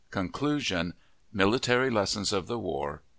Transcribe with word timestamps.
CONCLUSION 0.09 0.95
MILITARY 1.31 1.91
LESSONS 1.91 2.33
OF 2.33 2.47
THE 2.47 2.57
WAR. 2.57 3.03